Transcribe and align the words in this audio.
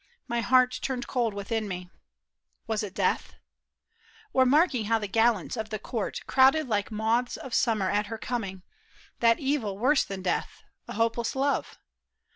My 0.27 0.41
heart 0.41 0.79
turned 0.81 1.05
cold 1.05 1.35
within 1.35 1.67
me. 1.67 1.91
Was 2.65 2.81
it 2.81 2.95
death? 2.95 3.35
Or 4.33 4.47
marking 4.47 4.85
how 4.85 4.97
the 4.97 5.05
gallants 5.07 5.55
of 5.55 5.69
the 5.69 5.77
court 5.77 6.21
Crowded 6.25 6.67
like 6.67 6.89
moths 6.89 7.37
of 7.37 7.53
summer 7.53 7.87
at 7.91 8.07
her 8.07 8.17
coming, 8.17 8.63
That 9.19 9.39
evil 9.39 9.77
worse 9.77 10.03
than 10.03 10.23
death, 10.23 10.63
a 10.87 10.93
hopeless 10.93 11.35
love. 11.35 11.77